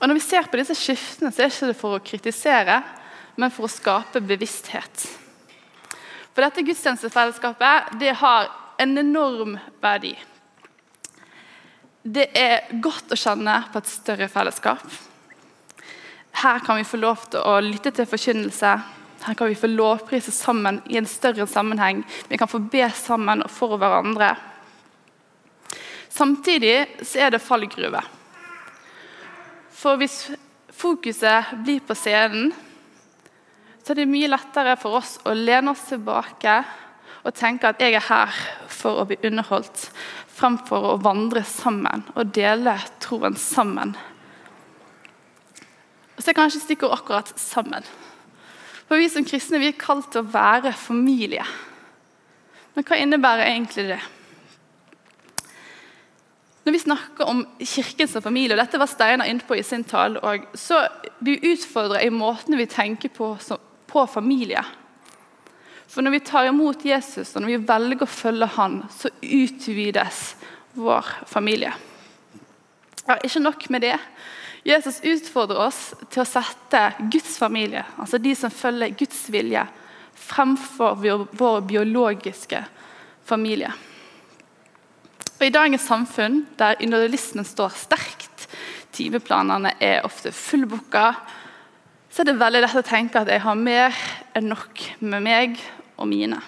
Og 0.00 0.08
Når 0.08 0.18
vi 0.18 0.24
ser 0.24 0.48
på 0.50 0.58
disse 0.58 0.74
skiftene, 0.74 1.30
så 1.30 1.44
er 1.44 1.52
det 1.52 1.54
ikke 1.54 1.78
for 1.78 1.98
å 1.98 2.02
kritisere, 2.02 2.80
men 3.36 3.52
for 3.54 3.68
å 3.68 3.70
skape 3.70 4.24
bevissthet. 4.24 5.04
For 6.32 6.42
dette 6.42 6.64
gudstjenestefellesskapet 6.64 7.94
det 8.00 8.16
har 8.18 8.50
en 8.82 8.98
enorm 8.98 9.58
verdi. 9.84 10.16
Det 12.02 12.30
er 12.34 12.72
godt 12.82 13.12
å 13.14 13.20
kjenne 13.20 13.60
på 13.70 13.78
et 13.78 13.90
større 13.92 14.28
fellesskap. 14.32 14.82
Her 16.32 16.58
kan 16.64 16.78
vi 16.80 16.84
få 16.88 16.96
lov 16.96 17.26
til 17.30 17.44
å 17.44 17.58
lytte 17.62 17.92
til 17.94 18.08
forkynnelse. 18.08 18.72
Her 19.22 19.36
kan 19.38 19.50
vi 19.50 19.58
få 19.58 19.70
lovprise 19.70 20.32
sammen 20.34 20.80
i 20.90 20.96
en 20.98 21.06
større 21.06 21.46
sammenheng. 21.46 22.02
Vi 22.28 22.38
kan 22.40 22.50
få 22.50 22.58
be 22.72 22.88
sammen 22.96 23.44
og 23.44 23.52
for 23.52 23.78
hverandre. 23.78 24.32
Samtidig 26.12 27.04
så 27.06 27.26
er 27.26 27.32
det 27.32 27.42
fallgruve. 27.44 28.02
For 29.72 30.00
hvis 30.00 30.18
fokuset 30.72 31.54
blir 31.64 31.80
på 31.86 31.96
scenen, 31.96 32.52
så 33.82 33.92
er 33.92 34.02
det 34.02 34.10
mye 34.10 34.30
lettere 34.30 34.76
for 34.78 35.00
oss 35.00 35.16
å 35.26 35.34
lene 35.34 35.72
oss 35.72 35.88
tilbake 35.88 36.60
og 37.22 37.34
tenke 37.38 37.70
at 37.70 37.82
jeg 37.82 37.96
er 37.96 38.06
her 38.06 38.38
for 38.70 39.02
å 39.02 39.06
bli 39.06 39.18
underholdt, 39.26 39.88
fremfor 40.32 40.92
å 40.92 41.00
vandre 41.02 41.42
sammen 41.46 42.04
og 42.14 42.30
dele 42.34 42.76
troen 43.02 43.38
sammen. 43.38 43.94
Så 46.22 46.30
er 46.30 46.38
kanskje 46.38 46.62
stikkord 46.62 46.94
akkurat 46.94 47.32
'sammen'. 47.34 47.84
For 48.86 48.96
Vi 48.96 49.08
som 49.08 49.24
kristne 49.24 49.58
vi 49.58 49.68
er 49.72 49.78
kalt 49.78 50.12
til 50.12 50.20
å 50.20 50.32
være 50.32 50.72
familie. 50.72 51.44
Men 52.74 52.84
hva 52.84 52.96
innebærer 52.96 53.48
egentlig 53.48 53.88
det? 53.88 54.00
Når 56.64 56.72
vi 56.72 56.78
snakker 56.78 57.24
om 57.24 57.46
kirken 57.58 58.08
som 58.08 58.22
familie, 58.22 58.54
og 58.54 58.60
dette 58.60 58.78
var 58.78 58.86
Steinar 58.86 59.26
inne 59.26 59.40
på 59.40 59.56
i 59.58 59.62
sin 59.62 59.84
tale, 59.84 60.20
så 60.54 60.86
blir 61.18 61.40
vi 61.40 61.52
utfordra 61.52 62.02
i 62.02 62.10
måten 62.10 62.56
vi 62.56 62.66
tenker 62.66 63.08
på, 63.08 63.38
på 63.86 64.06
familie. 64.06 64.62
For 65.88 66.02
når 66.02 66.10
vi 66.10 66.20
tar 66.20 66.46
imot 66.48 66.84
Jesus 66.84 67.34
og 67.34 67.42
når 67.42 67.48
vi 67.48 67.66
velger 67.68 68.02
å 68.02 68.06
følge 68.06 68.46
han, 68.46 68.84
så 68.94 69.10
utvides 69.22 70.36
vår 70.74 71.04
familie. 71.26 71.72
Ja, 73.08 73.18
ikke 73.18 73.42
nok 73.42 73.68
med 73.70 73.82
det. 73.82 73.98
Jesus 74.62 75.00
utfordrer 75.02 75.58
oss 75.64 75.80
til 76.12 76.22
å 76.22 76.28
sette 76.28 76.82
Guds 77.10 77.34
familie, 77.40 77.82
altså 77.98 78.20
de 78.22 78.34
som 78.38 78.52
følger 78.54 78.94
Guds 78.98 79.24
vilje, 79.34 79.64
fremfor 80.22 81.00
vår 81.34 81.64
biologiske 81.66 82.60
familie. 83.26 83.72
Og 85.40 85.48
I 85.48 85.54
dagens 85.54 85.88
samfunn, 85.88 86.44
der 86.54 86.78
individualismen 86.78 87.46
står 87.48 87.74
sterkt, 87.74 88.46
timeplanene 88.94 89.72
er 89.82 90.04
ofte 90.06 90.30
fullbooka, 90.30 91.08
så 92.12 92.22
er 92.22 92.28
det 92.28 92.38
veldig 92.38 92.60
lett 92.62 92.78
å 92.78 92.84
tenke 92.86 93.18
at 93.18 93.30
jeg 93.32 93.42
har 93.42 93.58
mer 93.58 93.96
enn 94.36 94.50
nok 94.52 94.82
med 95.00 95.24
meg 95.24 95.56
og 95.96 96.06
mine. 96.10 96.38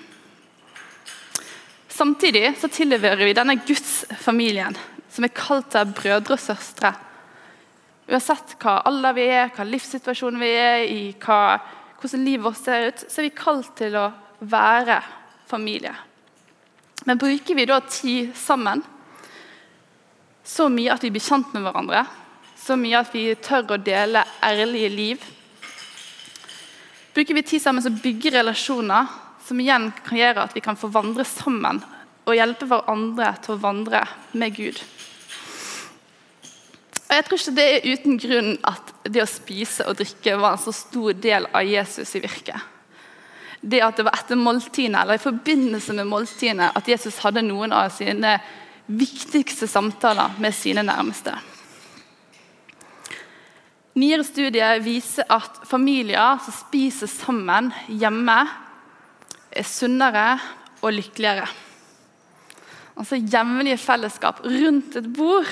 Samtidig 1.90 2.52
så 2.60 2.70
tilhører 2.70 3.24
vi 3.24 3.34
denne 3.34 3.56
gudsfamilien, 3.64 4.76
som 5.10 5.26
er 5.26 5.34
kalt 5.34 5.74
brødre 5.96 6.36
og 6.36 6.42
søstre. 6.42 6.92
Uansett 8.04 8.56
hva 8.60 8.80
alder 8.84 9.14
vi 9.16 9.28
er, 9.32 9.52
hva 9.54 9.64
livssituasjon 9.64 10.40
vi 10.40 10.50
er 10.52 10.82
i, 10.84 11.02
hva, 11.24 11.58
hvordan 12.00 12.24
livet 12.26 12.44
vårt 12.44 12.60
ser 12.60 12.90
ut, 12.90 13.04
så 13.08 13.20
er 13.20 13.28
vi 13.28 13.36
kalt 13.38 13.70
til 13.78 13.96
å 13.96 14.08
være 14.44 14.98
familie. 15.48 15.94
Men 17.04 17.20
bruker 17.20 17.56
vi 17.56 17.66
da 17.68 17.80
tid 17.88 18.34
sammen 18.36 18.82
så 20.44 20.68
mye 20.68 20.92
at 20.92 21.04
vi 21.04 21.12
blir 21.12 21.24
kjent 21.24 21.54
med 21.54 21.64
hverandre? 21.64 22.04
Så 22.60 22.76
mye 22.80 23.00
at 23.00 23.12
vi 23.12 23.26
tør 23.40 23.74
å 23.74 23.80
dele 23.80 24.24
ærlige 24.44 24.90
liv? 24.92 25.24
Bruker 27.14 27.36
vi 27.36 27.44
tid 27.46 27.62
sammen 27.62 27.84
som 27.84 27.96
bygger 28.02 28.40
relasjoner, 28.40 29.08
som 29.44 29.60
igjen 29.60 29.90
kan 30.04 30.18
gjøre 30.18 30.44
at 30.44 30.56
vi 30.56 30.62
kan 30.64 30.76
få 30.76 30.88
vandre 30.92 31.24
sammen 31.28 31.82
og 32.24 32.36
hjelpe 32.36 32.68
hverandre 32.68 33.34
til 33.44 33.56
å 33.56 33.62
vandre 33.64 34.04
med 34.32 34.56
Gud? 34.56 34.80
Og 37.04 37.14
Jeg 37.14 37.24
tror 37.24 37.40
ikke 37.40 37.56
det 37.56 37.66
er 37.70 37.88
uten 37.92 38.20
grunn 38.20 38.54
at 38.64 38.94
det 39.04 39.22
å 39.22 39.28
spise 39.28 39.86
og 39.88 39.98
drikke 40.00 40.38
var 40.40 40.56
en 40.56 40.64
så 40.64 40.72
stor 40.74 41.12
del 41.12 41.46
av 41.52 41.66
Jesus 41.68 42.14
i 42.16 42.22
virket 42.24 42.70
det 43.64 43.80
at 43.80 43.96
det 43.96 44.04
var 44.06 44.18
etter 44.18 44.38
måltidene, 44.38 45.00
eller 45.02 45.18
i 45.18 45.22
forbindelse 45.22 45.96
med 45.96 46.08
måltidene 46.10 46.70
at 46.76 46.88
Jesus 46.88 47.20
hadde 47.24 47.44
noen 47.46 47.72
av 47.72 47.92
sine 47.94 48.36
viktigste 48.86 49.68
samtaler 49.70 50.36
med 50.42 50.54
sine 50.56 50.84
nærmeste. 50.84 51.32
Nyere 53.94 54.26
studier 54.26 54.82
viser 54.84 55.28
at 55.32 55.62
familier 55.70 56.40
som 56.44 56.56
spiser 56.56 57.08
sammen 57.10 57.70
hjemme, 57.88 58.40
er 59.54 59.66
sunnere 59.70 60.40
og 60.82 60.96
lykkeligere. 60.96 61.46
Altså 62.98 63.20
Jevnlige 63.20 63.78
fellesskap 63.78 64.42
rundt 64.44 64.98
et 64.98 65.06
bord 65.14 65.50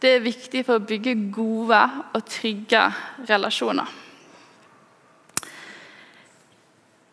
det 0.00 0.14
er 0.16 0.24
viktig 0.24 0.62
for 0.64 0.80
å 0.80 0.84
bygge 0.84 1.16
gode 1.34 1.80
og 2.16 2.22
trygge 2.28 2.86
relasjoner. 3.28 3.90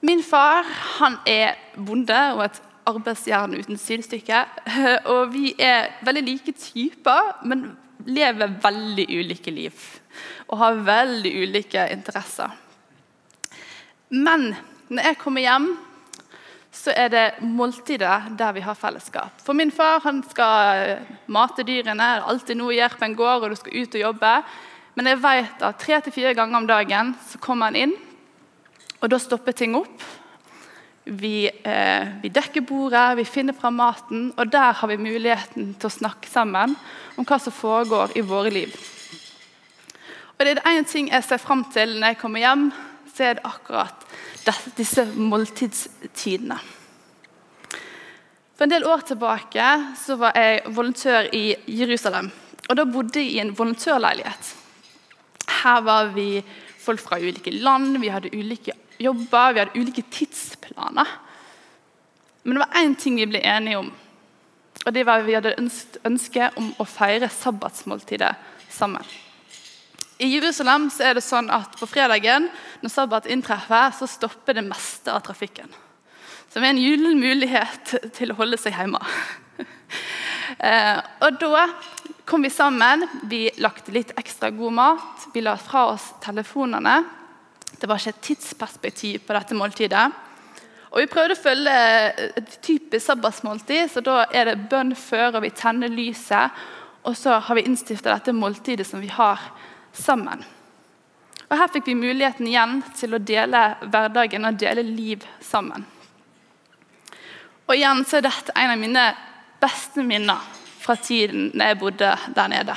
Min 0.08 0.22
far 0.24 0.64
han 1.00 1.18
er 1.28 1.58
bonde 1.76 2.20
og 2.38 2.46
et 2.46 2.62
arbeidsjern 2.88 3.58
uten 3.58 3.80
sidestykke. 3.82 4.44
Og 5.14 5.34
vi 5.34 5.52
er 5.60 5.92
veldig 6.06 6.24
like 6.24 6.54
typer, 6.56 7.34
men 7.50 7.72
lever 8.08 8.54
veldig 8.64 9.08
ulike 9.18 9.52
liv. 9.52 9.82
Og 10.48 10.62
har 10.62 10.80
veldig 10.88 11.34
ulike 11.44 11.88
interesser. 11.92 12.54
Men 14.10 14.54
når 14.88 15.10
jeg 15.10 15.20
kommer 15.20 15.44
hjem, 15.44 15.68
så 16.78 16.94
er 16.94 17.10
det 17.12 17.26
måltidet 17.42 18.38
der 18.38 18.56
vi 18.56 18.64
har 18.64 18.78
fellesskap. 18.78 19.42
For 19.44 19.58
min 19.58 19.74
far 19.74 20.04
han 20.06 20.22
skal 20.30 20.98
mate 21.34 21.66
dyrene, 21.66 21.98
det 21.98 22.10
er 22.22 22.28
alltid 22.32 22.60
noe 22.60 22.72
å 22.72 22.78
gjøre 22.78 23.00
på 23.00 23.08
en 23.08 23.18
gård, 23.18 23.44
og 23.44 23.54
du 23.54 23.60
skal 23.60 23.78
ut 23.78 23.98
og 23.98 24.04
jobbe. 24.04 24.34
Men 24.98 25.12
jeg 25.12 25.24
vet 25.24 25.64
at 25.66 25.82
tre 25.82 26.02
til 26.02 26.16
fire 26.16 26.36
ganger 26.38 26.62
om 26.62 26.70
dagen 26.70 27.16
så 27.30 27.42
kommer 27.42 27.72
han 27.72 27.82
inn 27.88 27.98
og 28.98 29.12
da 29.12 29.20
stopper 29.22 29.54
ting 29.54 29.76
opp. 29.78 30.02
Vi, 31.08 31.48
eh, 31.48 32.08
vi, 32.22 32.30
dekker 32.34 32.66
bordet, 32.68 33.16
vi 33.20 33.24
finner 33.24 33.56
fram 33.56 33.78
maten, 33.80 34.32
og 34.36 34.50
der 34.52 34.74
har 34.74 34.90
vi 34.90 34.98
muligheten 34.98 35.76
til 35.80 35.88
å 35.88 35.94
snakke 35.94 36.28
sammen 36.28 36.76
om 37.16 37.26
hva 37.26 37.38
som 37.40 37.54
foregår 37.54 38.18
i 38.18 38.26
våre 38.26 38.52
liv. 38.52 38.74
Og 40.38 40.46
Det 40.46 40.58
er 40.58 40.78
én 40.78 40.86
ting 40.86 41.10
jeg 41.10 41.24
ser 41.24 41.38
fram 41.38 41.64
til 41.74 42.00
når 42.00 42.08
jeg 42.08 42.18
kommer 42.18 42.40
hjem, 42.40 42.72
så 43.18 43.26
er 43.26 43.38
det 43.38 43.48
akkurat 43.50 44.06
disse 44.78 45.06
måltidstidene. 45.18 46.58
For 48.58 48.66
En 48.66 48.74
del 48.74 48.88
år 48.90 49.04
tilbake 49.06 49.66
så 49.98 50.18
var 50.18 50.38
jeg 50.38 50.64
volontør 50.74 51.30
i 51.34 51.56
Jerusalem. 51.68 52.32
og 52.70 52.78
Da 52.78 52.86
bodde 52.86 53.22
jeg 53.22 53.34
i 53.34 53.40
en 53.40 53.54
volontørleilighet. 53.58 54.56
Her 55.64 55.82
var 55.82 56.10
vi 56.14 56.44
folk 56.80 57.00
fra 57.00 57.20
ulike 57.20 57.52
land, 57.52 57.98
vi 57.98 58.08
hadde 58.08 58.34
ulike 58.34 58.74
jobber, 59.00 59.54
vi 59.54 59.60
hadde 59.60 59.80
ulike 59.80 60.04
tidsplaner. 60.12 61.08
Men 62.44 62.56
det 62.56 62.66
var 62.66 62.82
én 62.82 62.96
ting 62.96 63.16
vi 63.16 63.26
ble 63.26 63.42
enige 63.44 63.78
om. 63.78 63.92
Og 64.86 64.94
det 64.94 65.06
var 65.06 65.20
at 65.20 65.26
Vi 65.26 65.34
hadde 65.34 65.56
ønske 66.06 66.52
om 66.56 66.74
å 66.80 66.86
feire 66.86 67.30
sabbatsmåltidet 67.30 68.36
sammen. 68.70 69.04
I 70.18 70.28
Jerusalem 70.34 70.88
så 70.90 71.06
er 71.06 71.18
det 71.18 71.26
sånn 71.26 71.50
at 71.54 71.76
på 71.78 71.86
fredagen 71.90 72.48
når 72.82 72.90
sabbat 72.94 73.28
inntreffer, 73.30 73.92
så 73.94 74.08
stopper 74.10 74.58
det 74.58 74.66
meste 74.66 75.14
av 75.14 75.22
trafikken. 75.26 75.70
Som 76.50 76.64
er 76.64 76.74
en 76.74 76.82
gyllen 76.82 77.20
mulighet 77.22 77.94
til 78.18 78.34
å 78.34 78.38
holde 78.40 78.58
seg 78.58 78.74
hjemme. 78.80 79.02
eh, 80.58 80.98
og 81.22 81.38
da 81.38 81.68
kom 82.26 82.48
vi 82.48 82.50
sammen. 82.50 83.06
Vi 83.30 83.44
lagde 83.62 83.94
litt 83.94 84.16
ekstra 84.18 84.50
god 84.56 84.78
mat. 84.80 85.28
Vi 85.36 85.46
la 85.46 85.54
fra 85.62 85.86
oss 85.92 86.10
telefonene. 86.24 86.98
Det 87.78 87.86
var 87.86 88.02
ikke 88.02 88.16
et 88.16 88.26
tidsperspektiv 88.32 89.28
på 89.28 89.38
dette 89.38 89.60
måltidet. 89.60 90.08
Og 90.88 91.04
Vi 91.04 91.12
prøvde 91.12 91.36
å 91.36 91.44
følge 91.44 91.78
et 92.40 92.58
typisk 92.66 93.06
sabbatsmåltid, 93.06 93.92
så 93.92 94.02
da 94.02 94.24
er 94.34 94.50
det 94.50 94.70
bønn 94.72 94.96
før, 94.98 95.36
og 95.38 95.44
vi 95.46 95.54
tenner 95.54 95.92
lyset. 95.94 96.56
Og 97.06 97.14
så 97.14 97.38
har 97.38 97.60
vi 97.60 97.68
innstifta 97.68 98.16
dette 98.16 98.34
måltidet 98.34 98.88
som 98.88 99.04
vi 99.04 99.12
har 99.14 99.44
sammen. 99.98 100.44
Og 101.48 101.56
Her 101.56 101.70
fikk 101.72 101.88
vi 101.88 101.96
muligheten 101.96 102.48
igjen 102.50 102.82
til 102.98 103.16
å 103.16 103.24
dele 103.24 103.62
hverdagen 103.88 104.50
og 104.50 104.60
dele 104.60 104.84
liv 104.84 105.24
sammen. 105.44 105.86
Og 107.68 107.76
igjen 107.76 108.04
så 108.08 108.20
er 108.20 108.28
dette 108.28 108.56
en 108.56 108.74
av 108.74 108.80
mine 108.80 109.06
beste 109.62 110.04
minner 110.04 110.44
fra 110.80 110.96
tiden 111.00 111.50
da 111.56 111.72
jeg 111.72 111.80
bodde 111.82 112.12
der 112.36 112.52
nede. 112.52 112.76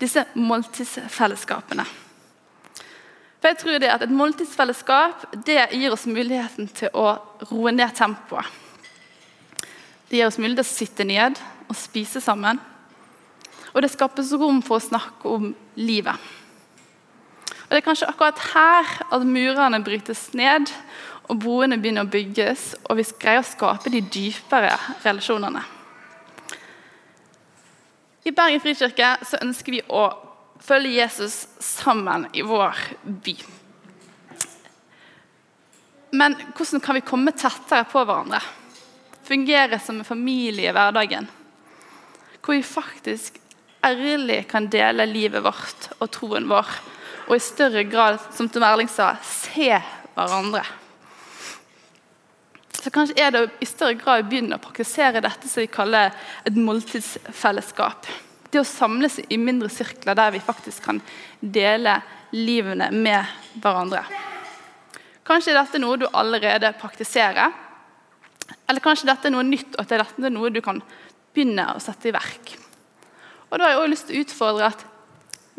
Disse 0.00 0.24
måltidsfellesskapene. 0.34 1.84
For 3.42 3.50
jeg 3.50 3.58
tror 3.58 3.78
det 3.82 3.90
at 3.90 4.02
Et 4.06 4.12
måltidsfellesskap 4.14 5.24
det 5.46 5.72
gir 5.72 5.92
oss 5.92 6.06
muligheten 6.06 6.68
til 6.68 6.92
å 6.94 7.16
roe 7.50 7.72
ned 7.72 7.94
tempoet. 7.96 8.46
Det 10.08 10.20
gir 10.20 10.28
oss 10.28 10.38
mulighet 10.38 10.60
til 10.60 10.68
å 10.68 10.76
sitte 10.76 11.04
ned 11.08 11.40
og 11.68 11.76
spise 11.76 12.20
sammen. 12.20 12.60
Og 13.72 13.82
det 13.82 13.92
skapes 13.92 14.32
rom 14.36 14.60
for 14.64 14.78
å 14.78 14.84
snakke 14.84 15.28
om 15.28 15.52
livet. 15.80 16.16
Og 17.62 17.70
Det 17.70 17.80
er 17.80 17.86
kanskje 17.86 18.08
akkurat 18.10 18.40
her 18.52 18.90
at 19.08 19.24
murene 19.24 19.80
brytes 19.84 20.28
ned 20.36 20.68
og 21.30 21.38
broene 21.40 21.78
begynner 21.80 22.04
å 22.04 22.10
bygges, 22.12 22.72
og 22.90 22.98
vi 22.98 23.06
greier 23.20 23.40
å 23.40 23.46
skape 23.46 23.92
de 23.92 24.02
dypere 24.04 24.74
relasjonene. 25.04 25.62
I 28.22 28.34
Bergen 28.36 28.62
frikirke 28.62 29.14
så 29.26 29.40
ønsker 29.42 29.78
vi 29.78 29.80
å 29.88 30.04
følge 30.62 30.94
Jesus 30.94 31.46
sammen 31.62 32.28
i 32.36 32.44
vår 32.46 32.78
by. 33.24 33.34
Men 36.12 36.36
hvordan 36.52 36.82
kan 36.84 36.98
vi 36.98 37.06
komme 37.06 37.32
tettere 37.32 37.88
på 37.88 38.02
hverandre? 38.04 38.42
Fungere 39.24 39.78
som 39.80 39.98
en 39.98 40.06
familie 40.06 40.68
i 40.68 40.74
hverdagen? 40.76 41.26
Hvor 42.42 42.58
vi 42.58 42.66
faktisk 42.66 43.40
ærlig 43.84 44.44
kan 44.50 44.68
dele 44.70 45.06
livet 45.10 45.42
vårt 45.44 45.88
og 45.98 46.10
troen 46.14 46.48
vår, 46.50 46.68
og 47.28 47.34
i 47.36 47.42
større 47.42 47.84
grad, 47.86 48.20
som 48.34 48.48
Tom 48.50 48.64
Erling 48.66 48.90
sa, 48.90 49.14
se 49.26 49.70
hverandre. 50.14 50.64
Så 52.82 52.90
kanskje 52.90 53.22
er 53.22 53.30
det 53.30 53.44
i 53.62 53.68
større 53.68 53.94
grad 53.94 54.24
å 54.24 54.26
begynne 54.26 54.58
å 54.58 54.62
praktisere 54.62 55.22
dette 55.22 55.46
som 55.46 55.62
vi 55.62 55.70
kaller 55.70 56.10
et 56.42 56.56
måltidsfellesskap. 56.58 58.08
Det 58.50 58.60
å 58.60 58.66
samles 58.66 59.20
i 59.30 59.38
mindre 59.38 59.70
sirkler 59.72 60.18
der 60.18 60.34
vi 60.34 60.42
faktisk 60.42 60.88
kan 60.88 60.98
dele 61.40 62.00
livene 62.34 62.90
med 62.90 63.30
hverandre. 63.62 64.02
Kanskje 65.22 65.54
dette 65.54 65.78
er 65.78 65.84
noe 65.84 66.00
du 66.00 66.08
allerede 66.10 66.72
praktiserer. 66.80 67.54
Eller 68.66 68.82
kanskje 68.82 69.08
dette 69.08 69.30
er 69.30 69.36
noe 69.36 69.46
nytt, 69.46 69.76
og 69.76 69.84
at 69.84 69.94
dette 69.94 70.26
er 70.26 70.34
noe 70.34 70.50
du 70.50 70.60
kan 70.64 70.82
begynne 71.32 71.70
å 71.72 71.80
sette 71.80 72.10
i 72.10 72.16
verk. 72.18 72.56
Og 73.52 73.60
da 73.60 73.66
har 73.66 73.74
jeg 73.74 73.82
også 73.82 73.92
lyst 73.92 74.08
til 74.08 74.16
å 74.16 74.24
utfordre 74.24 74.72
at 74.72 74.84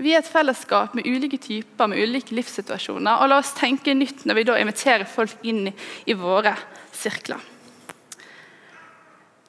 vi 0.02 0.16
er 0.16 0.24
et 0.24 0.30
fellesskap 0.30 0.96
med 0.98 1.06
ulike 1.06 1.38
typer, 1.38 1.88
med 1.88 2.02
ulike 2.02 2.34
livssituasjoner. 2.34 3.22
Og 3.22 3.30
la 3.30 3.38
oss 3.38 3.54
tenke 3.54 3.94
nytt 3.94 4.26
når 4.26 4.40
vi 4.40 4.46
da 4.50 4.56
inviterer 4.58 5.06
folk 5.06 5.46
inn 5.46 5.68
i, 5.70 6.16
våre 6.18 6.56
sirkler. 6.90 7.38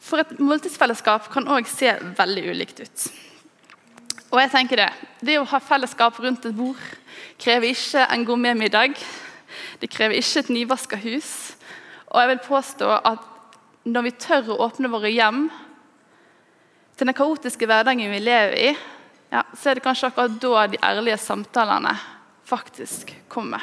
For 0.05 0.21
et 0.21 0.37
måltidsfellesskap 0.37 1.31
kan 1.33 1.49
òg 1.49 1.65
se 1.71 1.95
veldig 2.19 2.45
ulikt 2.53 2.85
ut. 2.85 3.07
Og 4.35 4.43
jeg 4.43 4.53
tenker 4.53 4.77
Det 4.77 4.91
det 5.25 5.39
å 5.41 5.49
ha 5.49 5.61
fellesskap 5.65 6.19
rundt 6.21 6.45
et 6.45 6.57
bord 6.57 6.81
krever 7.41 7.73
ikke 7.73 8.05
en 8.13 8.25
gourmetmiddag. 8.29 8.99
Det 9.81 9.89
krever 9.89 10.21
ikke 10.21 10.45
et 10.45 10.51
nyvaska 10.53 10.97
hus. 11.01 11.55
Og 12.13 12.21
jeg 12.21 12.29
vil 12.29 12.45
påstå 12.45 12.91
at 13.01 13.25
når 13.85 14.03
vi 14.03 14.19
tør 14.21 14.53
å 14.53 14.61
åpne 14.69 14.93
våre 14.93 15.09
hjem 15.09 15.49
til 16.95 17.09
den 17.09 17.17
kaotiske 17.17 17.67
hverdagen 17.69 18.13
vi 18.13 18.21
lever 18.23 18.59
i, 18.71 18.75
ja, 19.35 19.43
så 19.59 19.71
er 19.71 19.79
det 19.79 19.85
kanskje 19.85 20.11
akkurat 20.11 20.37
da 20.43 20.67
de 20.71 20.83
ærlige 20.87 21.19
samtalene 21.19 21.95
faktisk 22.47 23.11
kommer. 23.29 23.63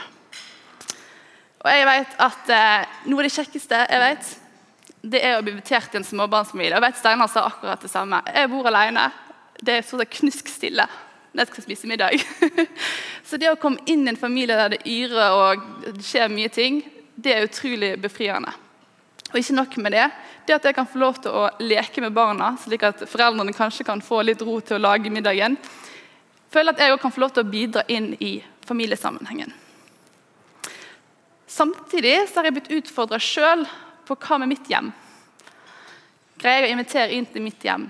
Og 1.62 1.70
jeg 1.70 1.86
vet 1.86 2.16
at 2.26 2.50
eh, 2.52 2.94
Noe 3.06 3.22
av 3.22 3.28
det 3.28 3.36
kjekkeste 3.36 3.84
jeg 3.86 4.02
vet, 4.02 4.32
det 5.02 5.22
er 5.26 5.38
å 5.38 5.44
bli 5.46 5.54
invitert 5.56 5.90
til 5.92 6.02
en 6.02 6.08
småbarnsfamilie. 6.08 6.74
Jeg 6.76 6.84
vet 6.84 6.98
Steinar 7.00 7.30
sa 7.32 7.46
akkurat 7.48 7.82
det 7.82 7.90
samme. 7.90 8.22
Jeg 8.28 8.50
bor 8.52 8.68
alene. 8.70 9.08
Det 9.62 9.78
er 9.78 9.86
så 9.86 10.02
knuskstille 10.02 10.86
når 11.32 11.46
jeg 11.46 11.52
skal 11.52 11.66
spise 11.66 11.90
middag. 11.90 12.18
så 13.28 13.40
det 13.40 13.50
å 13.50 13.60
komme 13.62 13.82
inn 13.90 14.04
i 14.06 14.12
en 14.12 14.20
familie 14.20 14.58
der 14.58 14.76
det 14.76 14.82
yrer 14.90 15.38
og 15.38 15.64
det 15.86 16.04
skjer 16.06 16.34
mye 16.34 16.52
ting, 16.52 16.82
det 17.16 17.34
er 17.34 17.48
utrolig 17.48 17.94
befriende. 18.02 18.52
Og 19.32 19.40
ikke 19.40 19.56
nok 19.56 19.78
med 19.80 19.96
det, 19.96 20.08
det 20.48 20.56
at 20.58 20.66
jeg 20.68 20.76
kan 20.76 20.88
få 20.88 21.00
lov 21.00 21.22
til 21.24 21.32
å 21.32 21.48
leke 21.64 22.04
med 22.04 22.14
barna, 22.16 22.52
slik 22.60 22.84
at 22.84 23.06
foreldrene 23.08 23.56
kanskje 23.56 23.88
kan 23.88 24.04
få 24.04 24.22
litt 24.28 24.44
ro 24.44 24.58
til 24.60 24.76
å 24.76 24.84
lage 24.84 25.12
middagen, 25.14 25.56
føler 26.52 26.74
at 26.74 26.84
jeg 26.84 26.92
også 26.92 27.04
kan 27.06 27.16
få 27.16 27.24
lov 27.24 27.36
til 27.36 27.46
å 27.46 27.52
bidra 27.52 27.86
inn 27.88 28.12
i 28.20 28.34
familiesammenhengen. 28.68 29.54
Samtidig 31.52 32.18
har 32.36 32.48
jeg 32.48 32.56
blitt 32.58 32.76
utfordra 32.76 33.20
sjøl 33.24 33.66
på 34.08 34.20
hva 34.20 34.40
med 34.42 34.52
mitt 34.52 34.68
hjem. 34.72 34.92
Greier 36.42 36.66
jeg 36.66 36.72
å 36.72 36.76
invitere 36.76 37.16
inn 37.16 37.28
til 37.32 37.44
mitt 37.46 37.64
hjem? 37.64 37.90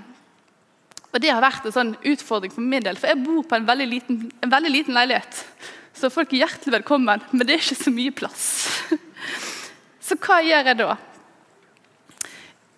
Og 1.11 1.19
Det 1.19 1.29
har 1.31 1.43
vært 1.43 1.65
en 1.67 1.75
sånn 1.75 1.95
utfordring 2.07 2.53
for 2.53 2.63
min 2.63 2.83
del, 2.85 2.97
for 2.97 3.11
jeg 3.11 3.19
bor 3.25 3.43
på 3.47 3.57
en 3.57 3.67
veldig 3.67 3.87
liten, 3.89 4.19
en 4.41 4.53
veldig 4.53 4.71
liten 4.71 4.95
leilighet. 4.95 5.41
Så 5.97 6.09
folk 6.13 6.31
er 6.33 6.45
hjertelig 6.45 6.77
velkommen, 6.79 7.23
men 7.31 7.47
det 7.47 7.57
er 7.57 7.63
ikke 7.63 7.83
så 7.83 7.93
mye 7.93 8.13
plass. 8.15 8.45
Så 10.05 10.17
hva 10.19 10.39
gjør 10.43 10.69
jeg 10.71 10.79
da? 10.79 10.95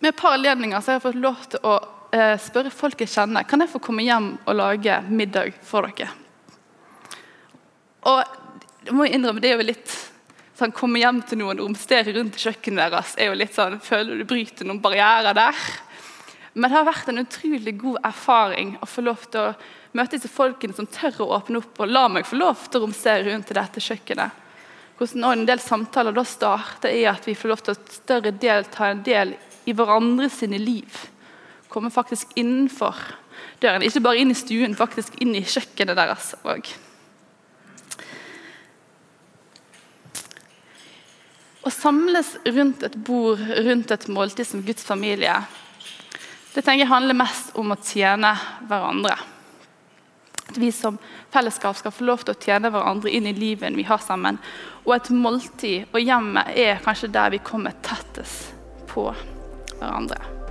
Med 0.04 0.10
et 0.10 0.20
par 0.20 0.34
anledninger 0.36 0.76
har 0.76 0.98
jeg 0.98 1.02
fått 1.06 1.16
lov 1.24 1.44
til 1.48 1.62
å 1.63 1.78
eh, 2.12 2.34
spørre 2.36 2.74
folk 2.76 3.00
jeg 3.00 3.08
kjenner 3.13 3.46
kan 3.48 3.63
jeg 3.63 3.72
få 3.72 3.80
komme 3.86 4.04
hjem 4.04 4.34
og 4.44 4.58
lage 4.60 4.98
middag 5.08 5.54
for 5.63 5.88
dere. 5.88 6.10
Og 8.12 8.18
jeg 8.84 8.98
må 8.98 9.06
innrømme, 9.08 9.39
det 9.39 9.54
er 9.54 9.62
jo 9.62 9.68
litt 9.70 9.94
sånn, 10.60 10.74
Komme 10.76 11.00
hjem 11.00 11.22
til 11.24 11.39
noen 11.39 11.62
romsteder 11.63 12.18
rundt 12.18 12.36
kjøkkenet 12.36 12.92
deres 12.92 13.13
er 13.16 13.30
jo 13.32 13.38
litt 13.39 13.56
sånn, 13.56 13.78
føler 13.80 14.20
du 14.20 14.26
bryter 14.28 14.68
noen 14.68 14.82
barrierer 14.84 15.39
der. 15.39 15.63
Men 16.52 16.68
det 16.68 16.78
har 16.82 16.89
vært 16.89 17.13
en 17.13 17.24
utrolig 17.24 17.76
god 17.86 18.02
erfaring 18.12 18.76
å 18.84 18.92
få 18.92 19.06
lov 19.08 19.24
til 19.32 19.54
å 19.54 19.56
møte 19.96 20.18
disse 20.18 20.34
folkene 20.36 20.76
som 20.76 20.92
tør 21.00 21.24
å 21.24 21.30
åpne 21.39 21.63
opp 21.63 21.80
og 21.80 21.96
la 21.96 22.04
meg 22.12 22.28
få 22.28 22.42
lov 22.42 22.68
til 22.68 22.82
å 22.82 22.89
romstere 22.89 23.24
rundt 23.30 23.56
i 23.56 23.60
dette 23.62 23.88
kjøkkenet. 23.88 24.44
Hvordan 25.00 25.32
en 25.32 25.48
del 25.48 25.63
samtaler 25.63 26.12
da 26.12 26.28
starter 26.28 26.92
i 26.92 27.08
at 27.08 27.24
vi 27.24 27.39
får 27.39 27.56
lov 27.56 27.63
til 27.63 27.78
å 27.78 27.82
større 28.02 28.36
del, 28.44 28.68
ta 28.68 28.92
en 28.92 29.08
del 29.08 29.36
i 29.65 29.76
hverandre 29.76 30.30
sine 30.32 30.60
liv. 30.62 31.04
Komme 31.71 31.91
faktisk 31.93 32.34
innenfor 32.39 32.97
døren. 33.62 33.84
Ikke 33.86 34.04
bare 34.04 34.21
inn 34.21 34.34
i 34.34 34.38
stuen, 34.38 34.78
faktisk 34.78 35.15
inn 35.23 35.36
i 35.38 35.45
kjøkkenet 35.45 35.97
deres 35.97 36.34
òg. 36.43 36.69
Å 41.63 41.71
samles 41.71 42.34
rundt 42.43 42.84
et 42.84 42.95
bord, 43.08 43.39
rundt 43.39 43.91
et 43.95 44.08
måltid 44.12 44.49
som 44.49 44.63
Guds 44.67 44.84
familie, 44.84 45.38
det 46.54 46.62
tenker 46.62 46.84
jeg 46.84 46.91
handler 46.91 47.17
mest 47.17 47.56
om 47.58 47.71
å 47.73 47.80
tjene 47.82 48.30
hverandre. 48.69 49.15
At 50.43 50.58
vi 50.60 50.69
som 50.76 50.99
fellesskap 51.34 51.80
skal 51.80 51.95
få 51.95 52.06
lov 52.06 52.21
til 52.21 52.36
å 52.36 52.41
tjene 52.43 52.69
hverandre 52.69 53.10
inn 53.10 53.26
i 53.26 53.34
livet 53.34 53.73
vi 53.73 53.88
har 53.88 54.04
sammen. 54.04 54.38
Og 54.84 54.93
et 54.93 55.10
måltid 55.15 55.89
og 55.89 56.04
hjemmet 56.04 56.54
er 56.54 56.84
kanskje 56.84 57.10
der 57.15 57.34
vi 57.34 57.41
kommer 57.41 57.73
tettest 57.82 58.52
på 58.91 59.08
hverandre. 59.84 60.42